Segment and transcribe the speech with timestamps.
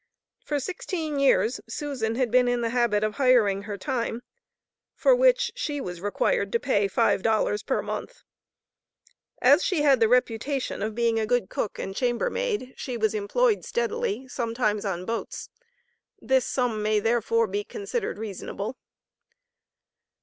[0.43, 4.23] For sixteen years, Susan had been in the habit of hiring her time,
[4.95, 8.23] for which she was required to pay five dollars per month.
[9.43, 13.63] As she had the reputation of being a good cook and chambermaid, she was employed
[13.63, 15.49] steadily, sometimes on boats.
[16.19, 18.77] This sum may therefore be considered reasonable.